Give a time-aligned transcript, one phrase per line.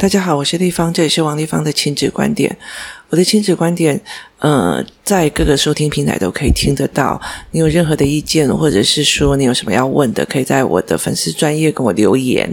[0.00, 2.56] 大家好，我是丽芳，这里是王丽芳的亲子观点。
[3.10, 4.00] 我的亲子观点，
[4.40, 7.20] 呃，在各个收听平台都可以听得到。
[7.50, 12.50] 你有任何的意见，或者是说你有什么要问的，可以在我的粉丝专业跟我留言，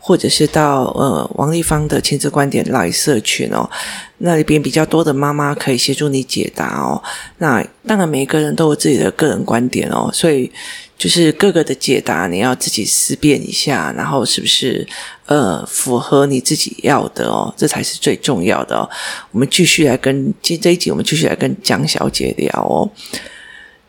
[0.00, 3.70] 或者是到呃王丽芳的亲子观点 LINE 社群哦，
[4.18, 7.00] 那里边比较多的妈妈可以协助你解答哦。
[7.38, 10.50] 那当然，每一个人都有自己的个人观点哦，所以
[10.98, 14.84] 就是各个的解答你要自己思辨一下，然后是不是
[15.26, 18.90] 呃符合你自己要的哦，这才是最重要的哦。
[19.30, 19.96] 我们继续来。
[20.00, 22.90] 跟今这一集，我们继续来跟江小姐聊哦。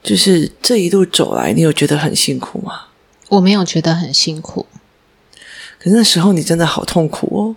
[0.01, 2.87] 就是这一路走来，你有觉得很辛苦吗？
[3.27, 4.65] 我没有觉得很辛苦，
[5.77, 7.55] 可是那时候你真的好痛苦哦。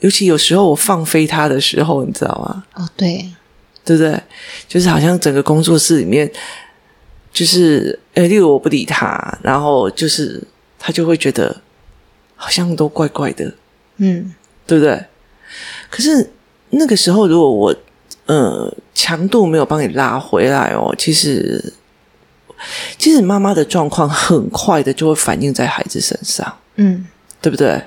[0.00, 2.64] 尤其有时候我放飞他的时候，你知道吗？
[2.74, 3.30] 哦，对，
[3.84, 4.18] 对不对？
[4.66, 6.30] 就是好像整个工作室里面，
[7.32, 10.42] 就是呃，例如我不理他，然后就是
[10.78, 11.60] 他就会觉得
[12.36, 13.52] 好像都怪怪的，
[13.98, 14.34] 嗯，
[14.66, 15.04] 对不对？
[15.90, 16.30] 可是。
[16.72, 17.74] 那个时候，如果我
[18.30, 21.72] 呃强度没有帮你拉回来哦，其实
[22.96, 27.08] 其实妈妈的状况很快的就会反映在孩子身上，嗯，
[27.42, 27.82] 对不对？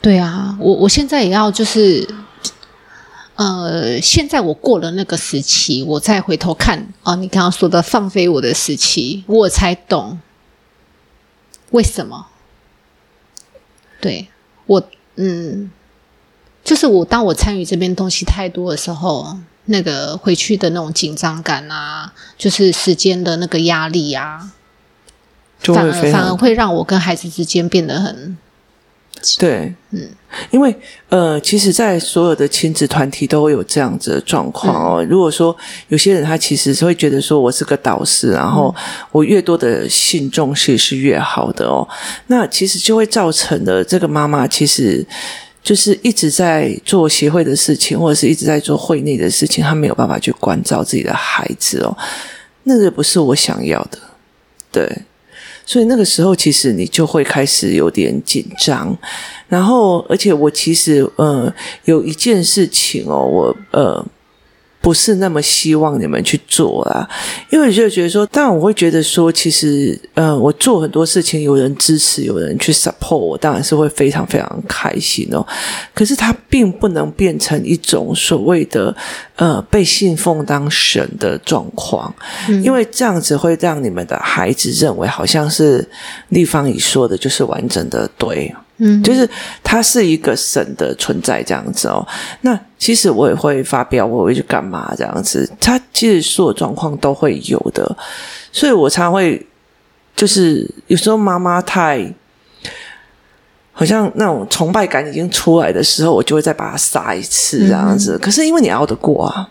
[0.00, 2.04] 对啊，我我现在也要就是
[3.36, 10.18] 呃，现在我过了那个时期，我再回头看啊，你刚刚说的放飞我的时期，我才懂
[11.70, 12.26] 为什么。
[14.00, 14.26] 对，
[14.66, 14.82] 我
[15.14, 15.70] 嗯。
[16.64, 24.50] 就是我，当我参与这边东西太多的时候，那个回去的那种紧张感啊，就是时间的那个压力啊，
[25.62, 28.36] 反而反而会让我跟孩子之间变得很
[29.38, 30.10] 对，嗯，
[30.50, 30.76] 因为
[31.08, 35.02] 呃，其实，在所有的亲子团体都会有这样子的状况哦。
[35.02, 35.56] 嗯、如果说
[35.88, 38.74] 有些人他其实是会觉得说我是个导师，然后
[39.12, 41.88] 我越多的信众其实是越好的哦，
[42.26, 45.06] 那其实就会造成的这个妈妈其实。
[45.64, 51.96] 就是一直在做协会的事情，或者是一直在做会内的事情，他没有办法去关照自己的孩子哦，
[52.64, 53.98] 那个不是我想要的，
[54.70, 54.86] 对，
[55.64, 58.96] 所以那个时候其实你就会开始有点紧张，
[59.48, 61.52] 然后而且我其实呃
[61.86, 64.06] 有一件事情哦，我呃。
[64.84, 67.08] 不是那么希望你们去做啦，
[67.48, 75.42] 因为就觉得说，当然我会觉得说，其实，呃，我做很多事情，有人支持，有人去 support 我，当然是会非常非常开心哦。
[75.94, 78.94] 可是它并不能变成一种所谓的，
[79.36, 82.14] 呃，被信奉当神的状况，
[82.50, 85.88] 嗯，因为这样子会让你们的孩子认为，好像是
[86.28, 88.54] 立方已说的，就是完整的对。
[88.78, 89.28] 嗯，就是
[89.62, 92.04] 它是一个神的存在这样子哦。
[92.40, 95.48] 那其实我也会发飙，我会去干嘛这样子？
[95.60, 97.96] 他其实所有状况都会有的，
[98.50, 99.46] 所以我常会
[100.16, 102.12] 就是有时候妈妈太
[103.72, 108.16] 好像那种崇拜感已经出来的时候，我就会再把它杀一次这样子。
[108.16, 109.48] 嗯、可是因为你熬得过啊，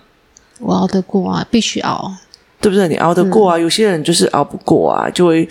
[0.59, 2.13] 我熬得过啊，必须熬，
[2.59, 2.89] 对不对？
[2.89, 5.47] 你熬得过啊，嗯、有些人就是熬不过啊，就会。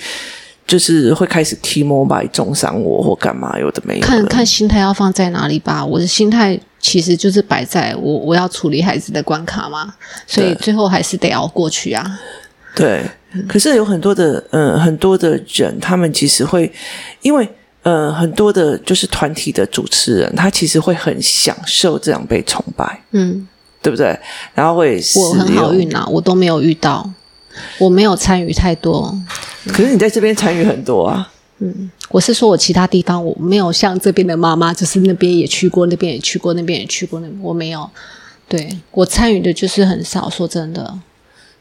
[0.66, 4.06] 就是会开始 T-Mobile 重伤我或干嘛，有的没有的。
[4.06, 5.84] 看看心态要放在哪里吧。
[5.84, 9.94] 我的心态其实就是摆在我我要处理孩子的关卡嘛，
[10.26, 12.18] 所以最后还是得熬过去啊。
[12.74, 16.72] 对，嗯、可是有很多的嗯很多的人，他们其实会
[17.20, 17.46] 因为
[17.82, 23.46] 呃很多的就是团体的主持人，他其实会很享受这样被崇拜，嗯，
[23.82, 24.18] 对不对？
[24.54, 27.10] 然后会我很好运啊，我都没有遇到。
[27.78, 29.16] 我没有参与太多，
[29.68, 31.32] 可是你在这边参与很多啊。
[31.58, 37.88] 嗯，我是说我其他地方我没有像这边的妈妈，就是那边也去过，那边也去过，那边也去过，那我没有。
[38.48, 40.98] 对，我参与的就是很少，说真的。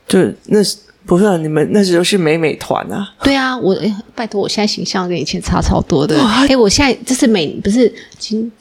[0.07, 3.13] 就那是不是、啊、你们那时候是美美团啊？
[3.23, 3.78] 对啊，我
[4.16, 6.19] 拜托，我现在形象跟以前差超多的。
[6.19, 8.52] 哎，我现在这是美，不是今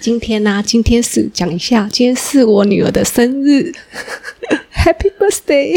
[0.00, 0.62] 今天呐、啊？
[0.62, 3.72] 今天是讲一下，今天是我女儿的生日，
[4.72, 5.76] Happy Birthday！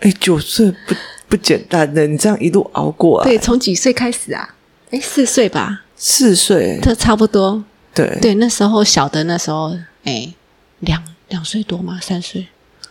[0.00, 0.94] 哎，九岁不
[1.28, 3.24] 不简单的，你这样一路熬过来。
[3.24, 4.54] 对，从几岁开始啊？
[4.90, 5.84] 哎，四岁吧。
[5.96, 7.62] 四岁，这差不多。
[7.94, 10.32] 对对，那时候小的那时候，哎，
[10.80, 11.98] 两两岁多吗？
[12.02, 12.46] 三岁。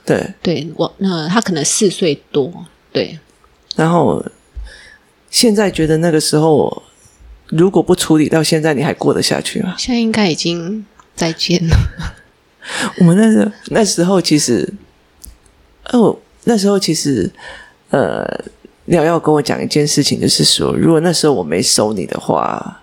[0.06, 2.66] 对对，我那他可能四岁多。
[2.92, 3.18] 对。
[3.76, 4.24] 然后
[5.30, 6.84] 现在觉得那个时候，
[7.48, 9.76] 如果不处理到现在，你还过得下去吗？
[9.78, 11.76] 现在应该已经再见了。
[13.00, 14.72] 我们那时候那时候其实，
[15.92, 16.18] 哦。
[16.46, 17.30] 那时候其实，
[17.90, 18.26] 呃，
[18.86, 22.82] 廖耀跟我讲一件事情，就是说，如果那时候我没收你的话，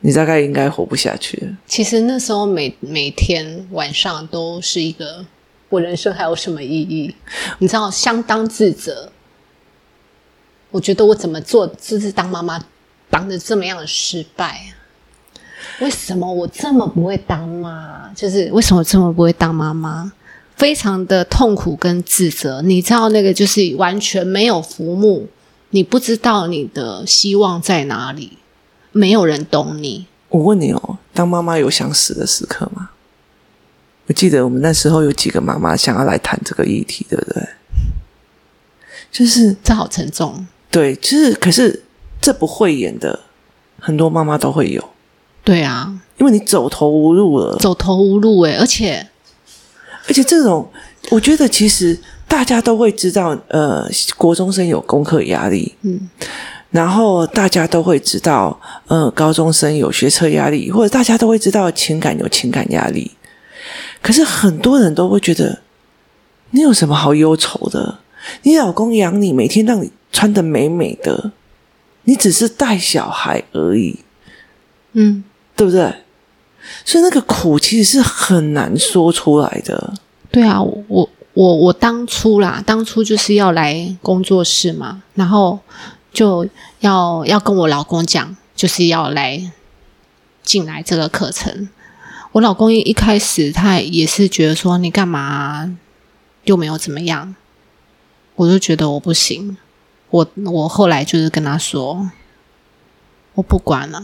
[0.00, 1.54] 你大概应该活不下去。
[1.66, 5.24] 其实那时候每每天晚上都是一个，
[5.68, 7.14] 我人生还有什么意义？
[7.58, 9.10] 你知道，相当自责。
[10.70, 12.62] 我觉得我怎么做，就是当妈妈
[13.08, 14.60] 当的这么样的失败。
[15.80, 18.10] 为什么我这么不会当妈？
[18.14, 20.12] 就是为什么我这么不会当妈妈？
[20.56, 22.60] 非常的痛苦跟自责。
[22.62, 25.26] 你知道那个就是完全没有浮木，
[25.70, 28.38] 你不知道你的希望在哪里，
[28.92, 30.06] 没有人懂你。
[30.28, 32.90] 我问你哦，当妈妈有想死的时刻吗？
[34.08, 37.42] 我记得我们那时候有几个妈妈想要来谈这个议题，对不对？
[39.10, 40.46] 就是这好沉重。
[40.70, 41.82] 对，就是可是
[42.20, 43.20] 这不会演的，
[43.80, 44.82] 很多妈妈都会有。
[45.42, 49.08] 对啊，因为你走投无路了，走投无路诶，而且
[50.08, 50.68] 而且这种，
[51.10, 51.98] 我觉得其实
[52.28, 56.08] 大家都会知道，呃，国中生有功课压力，嗯，
[56.70, 63.10] 然后大家都会知道，呃，高中生有学测压力，或者大家都会知道情感有情感压力。
[64.00, 65.60] 可是很多人都会觉得，
[66.50, 67.98] 你有什么好忧愁的？
[68.42, 71.32] 你老公养你，每天让你穿的美美的，
[72.04, 73.98] 你只是带小孩而已，
[74.92, 75.24] 嗯，
[75.56, 75.92] 对不对？
[76.84, 79.94] 所以那个苦其实是很难说出来的。
[80.30, 85.58] 对啊，我我我当初啦，当初就是要来工作室嘛，然后
[86.12, 86.46] 就
[86.80, 89.50] 要要跟我老公讲，就是要来
[90.42, 91.68] 进来这个课程。
[92.32, 95.74] 我老公一一开始他也是觉得说，你干嘛
[96.44, 97.34] 又没有怎么样。
[98.34, 99.56] 我就觉得我不行，
[100.10, 102.10] 我我后来就是跟他说，
[103.32, 104.02] 我不管了，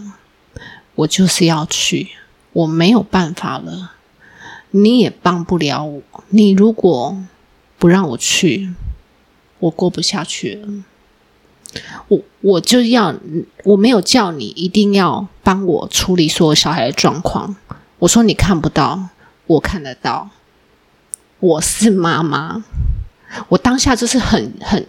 [0.94, 2.09] 我就是要去，
[2.52, 3.93] 我没有办法了，
[4.70, 6.02] 你也帮不了我。
[6.28, 7.16] 你如果
[7.78, 8.75] 不让我去，
[9.58, 10.69] 我过不下去了。
[12.08, 13.14] 我我就要，
[13.64, 17.56] 我没有叫你一定要帮我处理所有小孩的状况。
[18.00, 19.08] 我说你看不到，
[19.46, 20.28] 我看得到，
[21.40, 22.62] 我是妈妈。
[23.49, 24.87] 我当下就是很很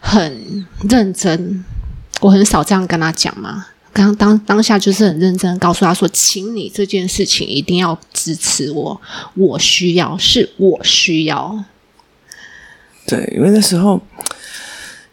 [0.00, 1.64] 很认真，
[2.20, 3.68] 我很少这样跟他讲嘛。
[4.06, 9.00] 刚当当下就是很认真，告诉他说：“请你这件事情一定要支持我，
[9.34, 11.64] 我需要，是我需要。”
[13.06, 14.00] 对，因为那时候，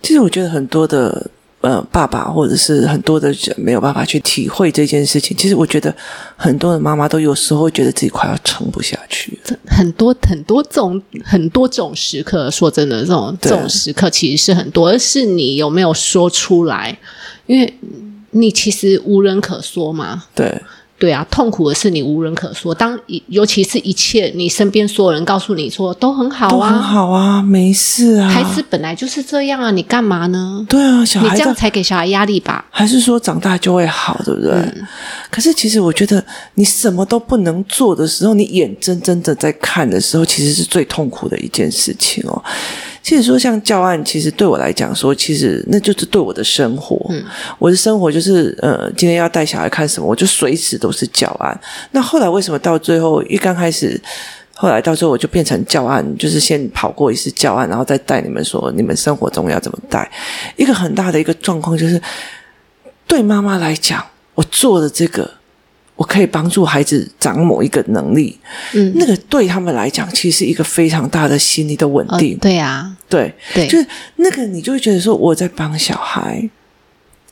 [0.02, 1.32] 其实我觉得很多的。
[1.62, 5.36] 呃，爸爸或者是很多的人没有办法去体会这件事情。
[5.36, 5.92] 其实我觉得
[6.36, 9.36] 很多的妈妈都有时候会觉得自己快要撑不下去。
[9.66, 16.96] 很多很多这种很多这种时刻，说真的，这种这种时刻其实是很多，而是你有没有说出来？
[17.48, 17.74] 因为
[18.36, 20.24] 你其实无人可说嘛。
[20.36, 20.62] 对。
[20.98, 22.74] 对啊，痛苦的是你无人可说。
[22.74, 22.98] 当
[23.28, 28.30] 尤其是一切你身边所有人告诉你说都很好啊，都很好啊，没事啊。
[28.30, 30.66] 孩子本来就是这样啊，你干嘛呢？
[30.70, 32.64] 对啊，小孩你这样才给小孩压力吧？
[32.70, 34.52] 还是说长大就会好，对不对？
[34.54, 34.88] 嗯。
[35.30, 36.24] 可是其实我觉得，
[36.54, 42.42] 你什么都不能做的时候，你眼睁睁的在看的时候，其实是最痛苦的一件事情哦。
[43.06, 47.00] 其实说像教案，其实对我来讲说，其实那就是对我的生活。
[47.12, 47.24] 嗯，
[47.60, 51.56] 我的生活就是呃，今天要带小孩看什么，我就随时都是教案。
[51.92, 54.02] 那后来为什么到最后一刚开始，
[54.56, 60.12] 后来到最后我就变成教案，就是先跑过一次教案，然后再带你们说你们生活中要怎么带。
[60.56, 62.02] 一个很大的一个状况就是，
[63.06, 64.04] 对妈妈来讲，
[64.34, 65.30] 我做的这个。
[65.96, 68.38] 我可以帮助孩子长某一个能力，
[68.74, 72.36] 嗯，那个对他们来讲，其实是一个非常大的心理的稳定。
[72.36, 73.88] 哦、对呀、啊，对对，就是
[74.18, 76.50] 那个你就会觉得说我在帮小孩。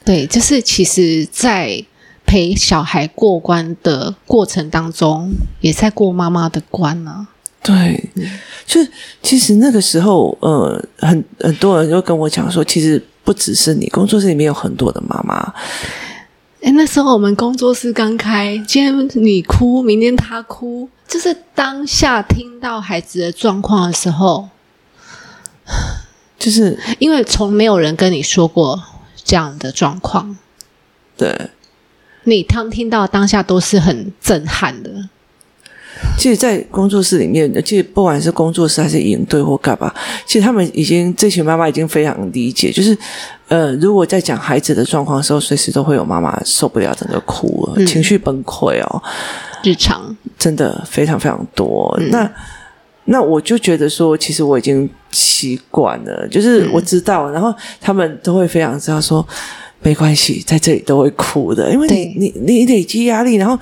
[0.06, 1.83] 对，就是其实，在
[2.25, 7.28] 陪小孩过关的过程当中，也在过妈妈的关呢、啊。
[7.61, 8.09] 对，
[8.66, 15.54] 就是其实那个时候，呃，很很多人就跟我讲说，其实不只是你，工作室里面有很多的妈妈。
[16.63, 24.47] 哎，那时候我们工作室刚开，今天你哭，明天他哭，就是当下听到孩子的状况的时候，
[26.39, 28.81] 就是因为从没有人跟你说过
[29.25, 30.37] 这样的状况，
[31.17, 31.49] 对，
[32.23, 35.09] 你当听到当下都是很震撼的。
[36.17, 39.93] 其实，在工作室里面，其实不管是工作室还是营队或干嘛，
[40.25, 42.97] 其实他们已经这群妈妈已经非常理解，就是
[43.54, 49.04] 呃，如果在讲孩子的状况的时候，随时都会有妈妈受不了，整个哭了，嗯、情绪崩溃哦。
[49.64, 51.95] 日常真的非常非常多。
[52.00, 52.28] 嗯、那
[53.04, 59.24] 那我就觉得说，其实我已经习惯了，就是我知道，嗯、然后他们都会非常知道说，
[59.83, 63.56] 没关系，在这里都会哭的，因为你你你累积压力，然后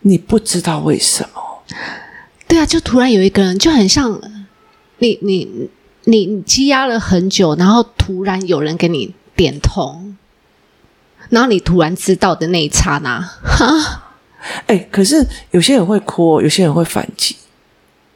[0.00, 1.42] 你不知道为什么。
[2.48, 4.18] 对啊，就突然有一个人，就很像
[5.00, 5.68] 你，你，
[6.04, 10.16] 你，你积压了很久，然后突然有人给你点通，
[11.30, 14.12] 然后你突然知道的那一刹那，哈，
[14.66, 17.36] 哎，可是有些人会哭，有些人会反击，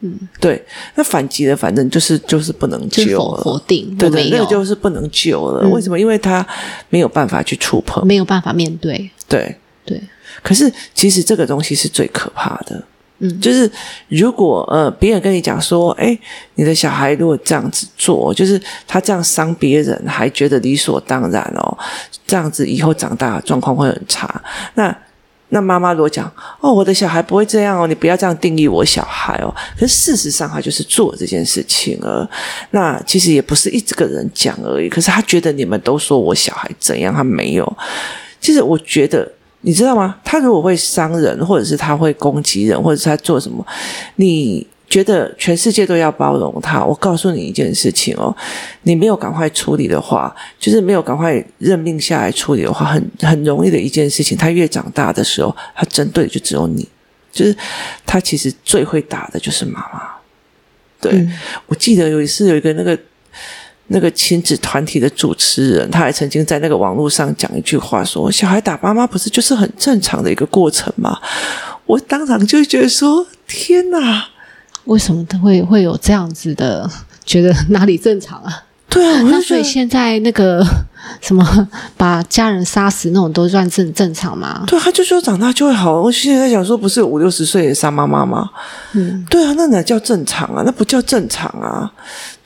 [0.00, 0.64] 嗯，对，
[0.94, 5.62] 那反击的反正就是就是不能救了，否定，对对，那个就是不能救了。
[5.64, 5.98] 嗯，为什么？
[5.98, 6.46] 因为他
[6.90, 9.56] 没有办法去触碰，没有办法面对，对。
[9.84, 10.02] 对。
[10.42, 12.82] 可是其实这个东西是最可怕的。
[13.18, 13.70] 嗯，就是
[14.08, 16.18] 如果呃别人跟你讲说，哎，
[16.56, 21.78] 你的小孩如果这样子做，就是他这样伤别人，还觉得理所当然哦，
[22.26, 24.42] 这样子以后长大状况会很差。
[24.74, 24.94] 那
[25.48, 26.30] 那妈妈如果讲，
[26.60, 29.54] 哦，我的小孩不会这样哦，你不要这样定义我小孩哦。
[29.78, 32.28] 可是事实上，他就是做这件事情了。
[32.72, 34.90] 那其实也不是一个人讲而已。
[34.90, 37.76] 可是他觉得你们都说我小孩怎样，他没有。
[38.40, 39.32] 其实我觉得。
[39.62, 40.16] 你知道吗？
[40.24, 43.66] 他如果会伤人，或者是他会攻击人，或者是他做什么，
[44.16, 46.84] 你觉得全世界都要包容他？
[46.84, 48.34] 我告诉你一件事情哦，
[48.82, 54.38] 你没有赶快处理的话，就是没有赶快任命下来处理的话，很很容易的一件事情。
[54.38, 56.88] 他越长大的时候，他针对的就只有你，
[57.32, 57.56] 就是
[58.04, 60.02] 他其实最会打的就是妈妈。
[61.00, 61.32] 对，嗯，
[61.66, 62.96] 我记得有一次有一个那个。
[63.88, 71.18] 那个亲子团体的主持人，他还曾经在那个网络上讲一句话说：“小孩打妈妈不是就是很正常的一个过程吗？”
[71.86, 74.26] 我当场就觉得说：“天哪，
[74.86, 76.90] 为什么他会会有这样子的
[77.24, 78.64] 觉得哪里正常啊？”
[78.96, 80.64] 对啊， 那所以现在那个
[81.20, 84.64] 什么把家人杀死那种都算正正常吗？
[84.66, 86.00] 对，他就说长大就会好。
[86.00, 88.48] 我现在想说，不是五六十岁也杀妈妈吗？
[88.92, 90.62] 嗯，对啊，那哪叫正常啊？
[90.64, 91.92] 那不叫正常啊！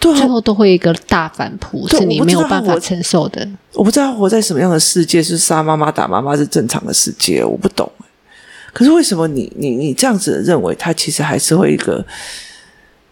[0.00, 3.46] 对啊，最后都会一个大反扑，是你没有办法承受的。
[3.74, 7.88] 我不知道活在什么样的世界是杀妈妈打妈妈是正常的世界，我不懂。
[8.72, 12.04] 可是为什么你你你这样子认为，他其实还是会一个？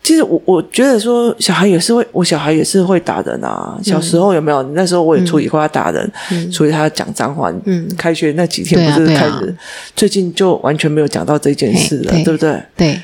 [0.02, 3.78] 其实我我觉得说小孩也是会，我小孩也是会打人啊。
[3.82, 4.62] 小时候有没有？
[4.62, 7.52] 嗯、那时候我也处理过他打人，嗯、所以他讲脏话。
[7.66, 9.58] 嗯，开学那几天不是开始，啊啊、
[9.94, 12.62] 最近就完全没有讲到这件事了，对，对不对？
[12.76, 13.02] 对。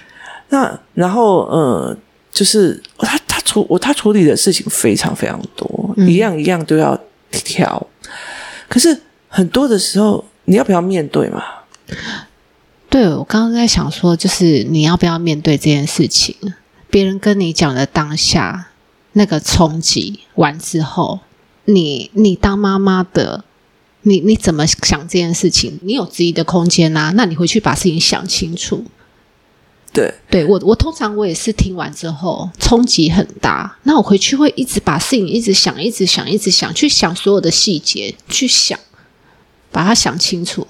[0.49, 1.95] 那然后呃，
[2.33, 6.99] 就是他他处我他处理的事情非常非常多，嗯、一样一样都要
[7.31, 7.87] 挑。
[8.69, 8.97] 可是
[9.29, 11.43] 很多的时候，你要不要面对嘛？
[12.89, 16.35] 对，我刚刚在想说，就是你要不要面对这件事情？
[16.91, 18.69] 别人跟你讲的当下
[19.13, 21.21] 那个冲击完之后，
[21.65, 23.45] 你你当妈妈的，
[24.03, 25.79] 你你怎么想这件事情？
[25.83, 27.13] 你有质疑的空间啊？
[27.17, 28.85] 那你回去把事情想清楚。
[29.93, 38.77] 对，对我我通常我也是听完之后冲击很大，那我回去会一直把事情一直想，一直想，一直想，去想所有的细节，去想，
[39.71, 40.67] 把它想清楚。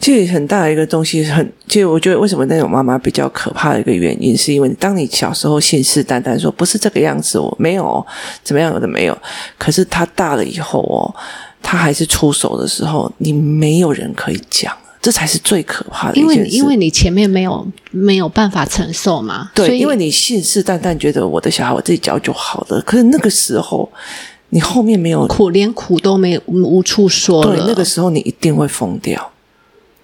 [0.00, 8.06] 其实很大的一个东西，很其实我觉得为什么那种妈妈比较可怕的一个原因，是因为当你小时候信誓旦旦说不是这个样子，我没有
[8.44, 9.18] 怎么样，有的没有。
[9.58, 11.12] 可是他大了以后哦，
[11.60, 16.34] 他还是出手的时候，你没有人可以讲，这才是最可怕的一件事。
[16.34, 23.90] 因为因为你前面没有没有办法承受嘛，对，因为你信誓旦旦觉得我的小孩我自己教就好了，可是那个时候
[24.50, 29.32] 你后面没有苦，连苦都没有无处说了，对，那个时候你一定会疯掉。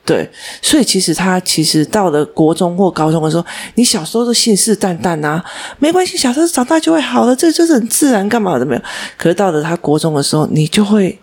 [0.04, 0.30] 对，
[0.60, 3.46] 所以其实他其实到了国中或高中的时候，
[3.76, 5.42] 你小时候都信誓旦旦啊，
[5.78, 8.82] 没关系，小时候长大就会好了，这就是很自然，干嘛的没有？
[9.16, 11.18] 可是到了他国中的时候，你就会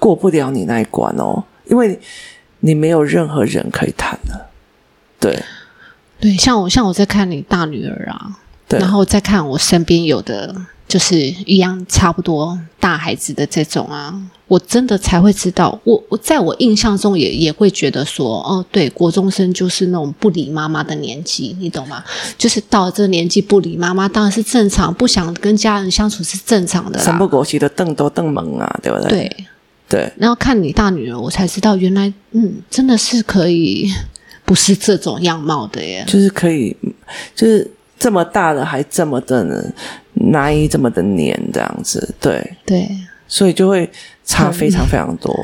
[0.00, 2.00] 过不了你那一关哦，因为
[2.60, 4.50] 你没有任何人可以谈了。
[5.20, 5.40] 对，
[6.18, 8.36] 对，像我像我在看你大女儿啊，
[8.66, 10.54] 对，然后再看我身边有的。
[10.86, 14.14] 就是一样差不多大孩子的这种啊，
[14.46, 22.04] 我真的才会知道，我我在我印象中也也会觉得说，哦，对，国中生就是那种不理妈妈的年纪，你懂吗？
[22.36, 27.04] 就是到了这个年纪不理妈妈，当然是正常，不想跟家人相处是正常的啦。
[27.04, 29.08] 三不五时的瞪都瞪萌啊，对不对？
[29.08, 29.46] 对
[29.88, 30.12] 对。
[30.18, 33.90] 然后看你大女儿，我才知道原来，嗯，真的是可以，
[34.44, 36.76] 不是这种样貌的耶，就是可以，
[37.34, 39.62] 就是这么大了还这么的呢。
[40.30, 42.88] 难以这么的黏这样子，对对，
[43.26, 43.90] 所以就会
[44.24, 45.36] 差非常非常多。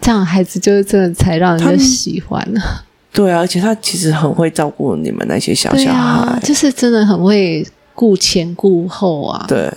[0.00, 2.84] 这样孩子就是真的才让人家喜欢啊。
[3.12, 9.44] 对啊，而且他其实很会照顾你们那些小小孩，啊、就是真的很会顾前顾后啊。
[9.46, 9.72] 对，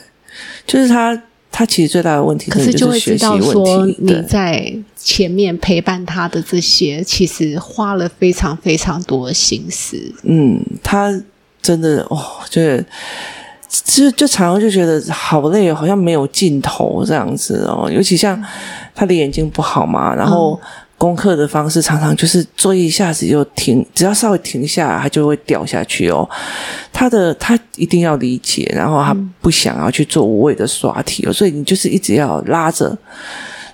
[0.65, 1.21] 就是他，
[1.51, 10.11] 他其实最大的问题，可是就会知道说你在前面陪伴他的这些，其实花了非常非常多的心思。
[10.23, 11.21] 嗯，他
[11.65, 12.85] 真的哦，就是。
[13.83, 17.89] 就就常常就觉得好累，好像没有尽头这样子哦。
[17.91, 18.41] 尤其像
[18.93, 20.57] 他的眼睛不好嘛，然后
[20.97, 26.29] 功课的方式常常就是做一下子就停，只要稍微停下来，他就会掉下去哦。
[26.93, 32.97] 他的他一定要理解，然后他不想要去做无谓的刷题哦，所以你就是一直要拉着。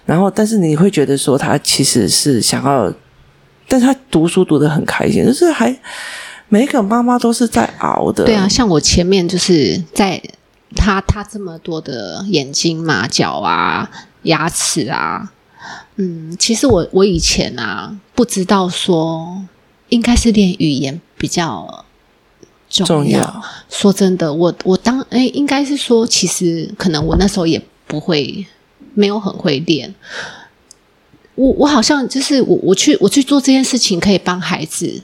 [0.05, 2.91] 然后，但是你会觉得说他其实是想要，
[3.67, 5.77] 但是他读书读得很开心，就是还。
[6.53, 8.25] 每个妈妈都是在熬的。
[8.25, 10.21] 对啊，像我前面就是在
[10.75, 13.89] 他他这么多的眼睛、马脚啊、
[14.23, 15.31] 牙齿啊，
[15.95, 19.45] 嗯，其实我我以前啊不知道说
[19.87, 21.85] 应该是练语言比较
[22.69, 22.85] 重要。
[22.85, 23.43] 重要。
[23.69, 28.45] 说真的，我我当哎，应该是说，其实可能我那时候也不会，
[28.93, 29.95] 没有很会练。
[31.35, 35.01] 我我好像就是我我去我去做这件事情可以帮孩子，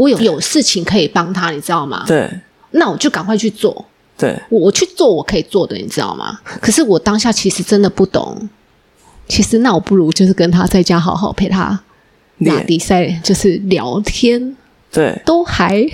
[0.00, 2.04] 我有有事情可以帮他，你知道吗？
[2.06, 2.26] 对。
[2.70, 3.84] 那我就赶快去做。
[4.16, 4.34] 对。
[4.48, 6.38] 我我去做我可以做的，你知道吗？
[6.60, 8.48] 可是我当下其实真的不懂。
[9.28, 11.78] 其实那我不如就是跟他在家好好陪他
[12.46, 14.56] 打比赛，就是聊天。
[14.90, 15.20] 对。
[15.26, 15.86] 都还。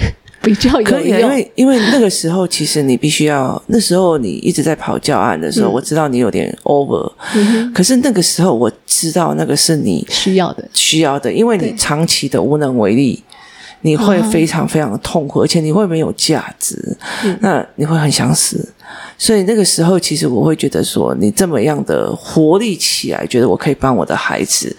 [0.43, 13.21] 比较可以，因为因为那个时候，其实你必须要那时候你一直在跑教案的时候，嗯、我知道你有点 over，嗯、可是那个时候我知道那个是你需要的，需要的，因为你长期的无能为力。
[13.87, 16.77] 你会非常非常的痛苦，而且你会没有价值，
[17.23, 18.69] 嗯、那你会很想死。
[19.17, 24.77] 所以那个时候，其实我会觉得说，你这么样的活力起来，觉得我可以帮我的孩子，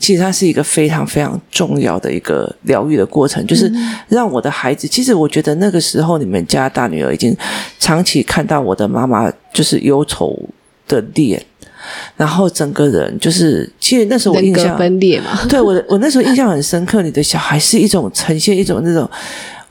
[0.00, 3.72] 其实它是一个非常非常重要的一个疗愈的过程，就是
[4.08, 4.88] 让我的孩子。
[4.88, 7.36] 其实我觉得那个时候，你们家大女儿已经
[7.78, 10.36] 长期看到我的妈妈就是忧愁
[10.88, 11.40] 的脸。
[12.16, 17.02] 然后整个人就是，其实那时候我印象分裂嘛，对我我那时候印象很深刻。
[17.02, 19.08] 你的小孩是一种呈现一种那种。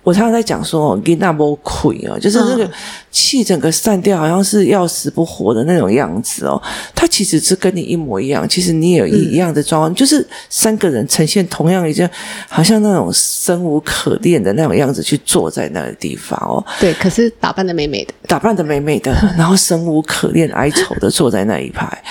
[0.08, 2.72] 我常常在讲说，给那么亏哦，就是那个
[3.12, 6.62] 气整个散掉，好像是要死不活的那种样子哦。
[6.96, 12.10] 他其实是跟你一模一样，其实你也有一样的状况，嗯、就是三个人呈现同样一件，
[12.48, 16.66] 好像那种生无可恋的那种样子，去坐在那个地方哦。
[16.80, 22.02] 对，可是打扮的美美的，打扮的美美的， 然后生无可恋、哀愁的坐在那一排。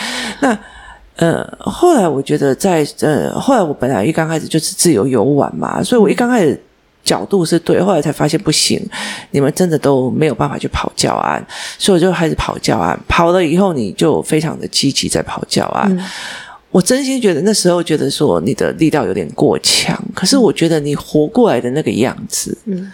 [0.43, 0.59] 那
[1.17, 6.61] 呃，后来我觉得在呃，后来我本来一刚开始就是自由游玩嘛，所以我一刚开始。
[7.07, 8.79] 角度是对，后来才发现不行，
[9.31, 11.43] 你们真的都没有办法去跑教案，
[11.79, 12.99] 所以我就开始跑教案。
[13.07, 15.87] 跑了以后，你就非常的积极在跑教案。
[15.97, 16.05] 嗯、
[16.73, 22.91] 我真心觉得那时候觉得说你的力道有点过强，可是我觉得你活过来的那个样子，嗯，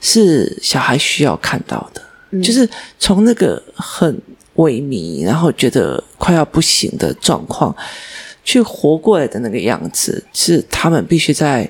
[0.00, 2.68] 是小孩需要看到的，嗯、就是
[3.00, 4.16] 从那个很
[4.56, 7.74] 萎靡，然后觉得快要不行的状况。
[8.46, 11.66] 去活过来的那个样子，是他们必须在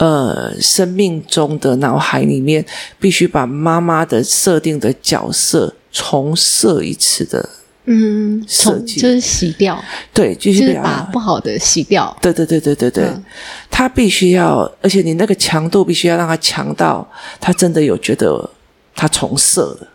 [0.00, 2.64] 呃生命中的脑海里面，
[2.98, 7.46] 必须把妈妈的设定的角色重设一次的，
[7.84, 8.98] 嗯，设计。
[8.98, 9.78] 就是洗掉，
[10.14, 13.22] 对，就是把，把不好的洗掉，对对对对对对，嗯、
[13.70, 17.06] 他必须要，而且你那个强度必须要让他强到，
[17.38, 18.48] 他真的有觉得
[18.96, 19.88] 他重设了，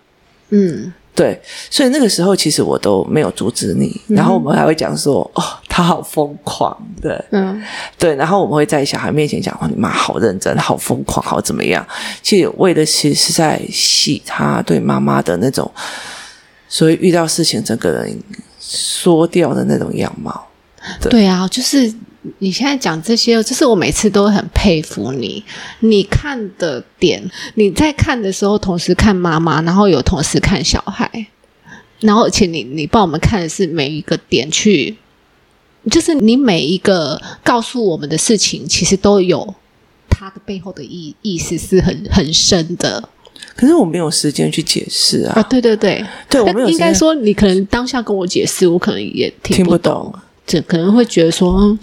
[0.52, 0.94] 嗯。
[1.16, 7.64] 对，所以那个时候其实我都没有阻止你，嗯、然后我们还会讲说，哦，他好疯狂，对，嗯，
[7.98, 11.88] 对，然后我们会在小孩面前讲，哦，你妈好认真，好疯狂，好怎么样？
[12.22, 15.72] 其实为的其实是在洗他对妈妈的那种，
[16.68, 18.20] 所以遇到事情整个人
[18.60, 20.46] 缩掉的那种样貌。
[21.00, 21.94] 对，对啊，就是。
[22.40, 25.44] 你现在讲这些，就是我每次都很佩服你。
[25.80, 27.24] 你看的点，
[27.56, 31.28] 你在看的时候，同时看妈妈，然后有同时看小孩，
[32.00, 34.98] 然后而且你你帮我们看的是每一个点去，
[35.90, 39.56] 就是你每一个告诉我们的事情，其实都有
[40.10, 43.10] 它的背后的意意思是很很深的。
[43.56, 45.34] 可是我没有时间去解释啊！
[45.36, 46.68] 啊，对对对，对我没有。
[46.68, 50.14] 应该说，你可能当下跟我解释，我可能也听不懂。
[50.46, 51.78] 这可能会觉得说，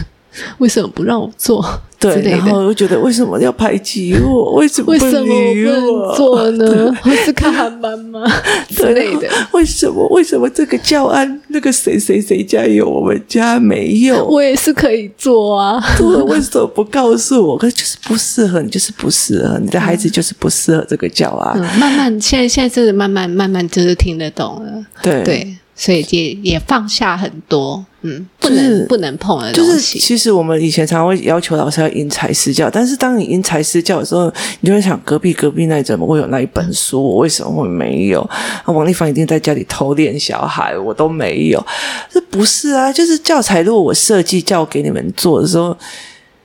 [0.58, 1.64] 为什么不让我做？
[1.98, 4.52] 对，然后又觉得为什么要排挤我？
[4.56, 6.94] 为什么为什么我不能做呢？
[7.04, 8.20] 我是看韩版吗？
[8.68, 9.26] 之类的。
[9.52, 10.06] 为什么？
[10.08, 14.26] 为什么这个教案那个谁谁谁家有，我们家没有？
[14.26, 15.82] 我也是可以做啊。
[15.96, 17.56] 对，为什么不告诉我？
[17.56, 21.58] 可是就是不适合你，就是不适合你的孩子，就是不适合这个教案。
[21.58, 24.84] 嗯，慢慢，现在现在真的慢慢慢慢就是听得懂了。
[25.02, 25.56] 对对。
[25.78, 29.70] 所以也也放下很多，嗯，不能、就是、不能碰的东西。
[29.70, 37.02] 就是其实我们以前常常会要求老师要因材施教，但是当你因材施教的时候，你就会想隔壁隔壁那怎么会有那一本书？
[37.02, 38.20] 我为什么会没有？
[38.20, 41.66] 啊， 王丽芳一定在家里偷练小孩，我都没有。
[42.10, 43.62] 这不是啊，就是教材。
[43.62, 45.76] 如果我设计教给你们做的时候，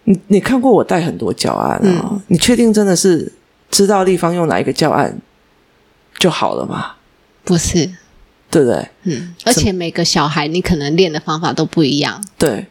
[0.06, 2.10] 你你看过我带很多教案啊、哦？
[2.14, 3.32] 嗯、你确定真的是
[3.70, 5.16] 知道地方用哪一个教案
[6.18, 6.94] 就好了吗？
[7.44, 7.90] 不是。
[8.52, 8.88] 对不对？
[9.04, 12.22] 嗯，而且每个小孩你可能练的方法都不一样。
[12.38, 12.68] 对，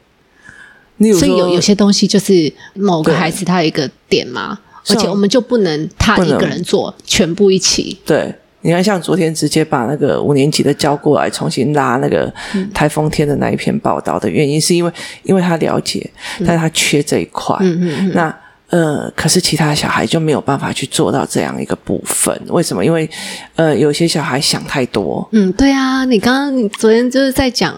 [1.19, 7.99] 所以有有些东西就是某个孩子他有一个点嘛，而且我们就不能他一个人做，全部一起。
[8.05, 12.33] 对，你看，像昨天直接把那个五年级的叫过来，重新拉那个
[12.75, 16.11] 台风天的那一篇报道的原因，是因为因为他了解，
[16.45, 17.57] 但是他缺这一块。
[17.61, 18.13] 嗯嗯嗯。
[18.15, 18.39] 那
[18.71, 22.85] 呃，可是其他小孩就没有办法去做到这样一个部分，为什么？
[22.85, 23.09] 因为
[23.57, 25.29] 呃，有些小孩想太多。
[25.33, 27.75] 嗯，对啊，你刚刚你昨天就是在讲，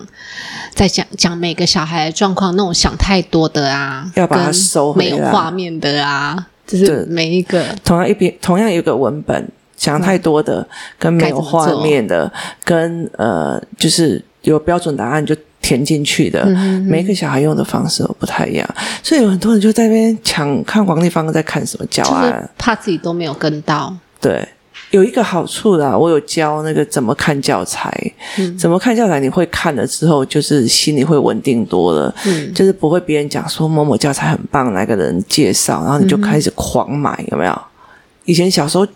[0.74, 12.30] 在讲讲每个小孩的状况，那种想太多的啊，要把它收回来，没有画面的啊，就是每一个同样一篇同样有一个文本，想太多的、嗯、跟没有画面的，
[12.64, 15.34] 跟呃，就是有标准答案就。
[15.62, 18.68] 填进去的，嗯、每一个小孩用的方式都不太一样，
[19.02, 23.96] 所以有很多人就在那边抢看王立芳在看什么教案，怕自己都没有跟到。
[24.20, 24.46] 对，
[24.90, 27.90] 有一个好处啦，我有教那个怎么看教材，
[28.38, 37.62] 嗯、怎么看教材，你会看了之后，就是心里会稳定多了，嗯，就是不会别人讲说某某教材很棒，哪个人介绍，然后你就开始狂买，嗯、有没有？
[38.24, 38.86] 以前小时候，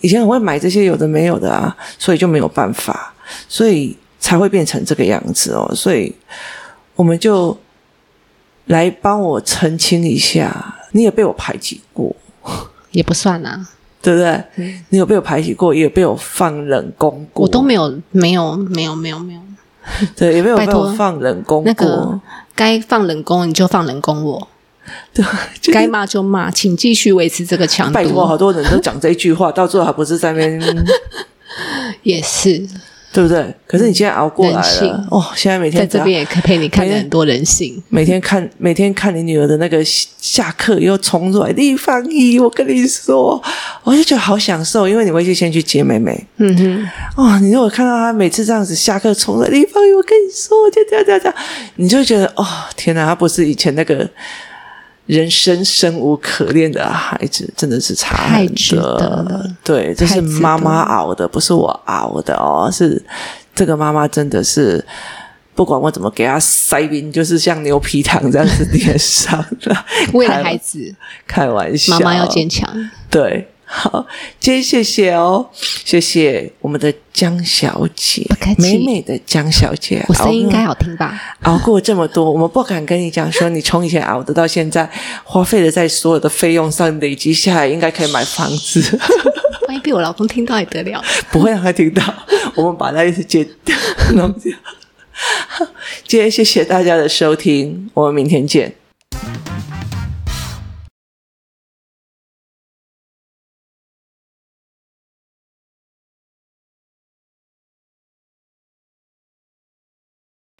[0.00, 3.14] 以前很会买这些有的没有的啊，所以就没有办法，
[3.48, 3.96] 所以。
[4.24, 6.10] 才会变成这个样子哦，所以
[6.96, 7.54] 我们就
[8.68, 10.76] 来帮我澄清一下。
[10.92, 12.16] 你也被我排挤过，
[12.90, 13.68] 也不算啊，
[14.00, 14.42] 对不对？
[14.56, 19.40] 嗯、你有被我排挤过，也有被我放冷宫过，我都没有，没有，没有，没有，没有。
[20.16, 21.64] 对，也没有被我放冷宫过。
[21.66, 22.18] 那个
[22.54, 24.48] 该放冷宫你就放冷宫我，
[25.12, 25.22] 对，
[25.60, 27.92] 就是、该骂就骂，请继续维持这个强度。
[27.92, 30.84] 拜托，好多人都讲这一句话，到最后还不是在那边？
[32.02, 32.66] 也是。
[33.14, 33.54] 对不对？
[33.64, 37.80] 可是你现在熬过来了性哦，现在每天在这边也可以陪你看很多人性。
[37.88, 43.40] 每天看，每天看你女儿的那个下课又冲出来，丽芳姨，我跟你说，
[43.84, 46.26] 我就觉得好享受，因为你会去先去接妹妹。
[46.38, 51.34] 嗯哼，哦，你如果看到她每次这样子下课冲出来，丽芳姨，我跟你说，就这样这样这样，
[51.76, 54.10] 你就会觉得哦，天哪，她不是以前那个。
[55.06, 59.46] 人生生无可恋的孩子真的是差很多，太值得了。
[59.62, 62.70] 对，这是妈妈熬的，不是我熬的哦。
[62.72, 63.02] 是
[63.54, 64.84] 这个妈妈真的是，
[65.54, 69.76] 不管我怎么给她塞冰，就是像牛皮糖这样子粘上的。
[70.14, 70.94] 为了孩子，
[71.26, 72.68] 开玩笑，妈妈要坚强。
[73.10, 73.48] 对。
[73.76, 74.06] 好，
[74.38, 75.44] 今天谢谢哦，
[75.84, 81.20] 谢谢我们的江小姐，不客气，美美的江小姐，我声音应该好听吧？
[81.42, 84.88] 熬过这么多，我们不敢跟你讲说，你从以前熬得到现在，
[85.24, 88.80] 花费的在所有的费用上累积下来，应该可以买房子。
[89.66, 91.02] 万一被我老公听到也得了？
[91.32, 92.02] 不会让他听到，
[92.54, 93.76] 我们把那一次剪掉，
[94.14, 94.56] 弄掉。
[96.06, 98.72] 今天谢谢大家的收听，我们明天见。